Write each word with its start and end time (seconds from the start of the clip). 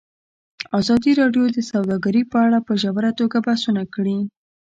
ازادي 0.79 1.11
راډیو 1.21 1.45
د 1.55 1.59
سوداګري 1.71 2.21
په 2.31 2.37
اړه 2.45 2.59
په 2.67 2.73
ژوره 2.81 3.11
توګه 3.19 3.37
بحثونه 3.45 3.83
کړي. 3.95 4.19